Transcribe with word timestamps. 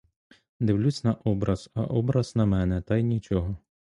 Дивлюсь 0.59 1.03
на 1.03 1.13
образ, 1.15 1.69
а 1.75 1.83
образ 1.85 2.33
на 2.35 2.45
мене, 2.45 2.81
та 2.81 2.97
й 2.97 3.03
нічого. 3.03 3.57